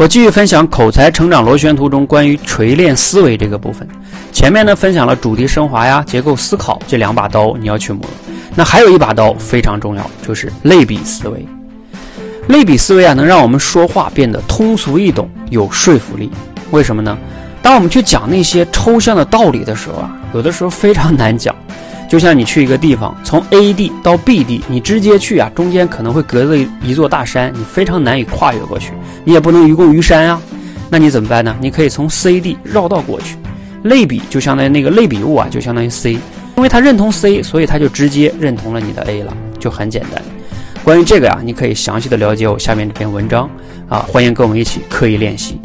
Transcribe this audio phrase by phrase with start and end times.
[0.00, 3.86] 我继续分享口才成长螺旋图中关于锤炼思维这个部分。
[4.32, 8.02] 前面呢分享了主题升华呀、结构思考这两把刀，你要去磨。
[8.54, 11.46] 那还有一把刀非常重要，就是类比思维。
[12.48, 16.30] 类比思维啊，能让我们说话变得通俗易懂、有说服力。
[16.70, 17.14] 为什么呢？
[17.60, 21.54] 当我们去讲那些抽象的道理的时候啊，有的时候非常难讲。
[22.10, 28.90] 就像你去一个地方，从 A 地到 B 地，你直接去啊，中间可能会隔着一座大山，你非常难以跨越过去，
[29.24, 30.42] 你也不能愚公移山啊。
[30.90, 31.54] 那你怎么办呢？
[31.60, 33.36] 你可以从 C 地绕道过去。
[33.84, 36.14] 类比就相当于那个类比物啊，就相当于 C，
[36.56, 40.20] 因为他认同 C，所以他就直接认同了你的 A 了，就很简单。
[40.82, 43.48] 关于这个呀，你可以详细的了解我下面这篇文章
[43.88, 45.60] 啊，欢迎跟我们一起刻意练习。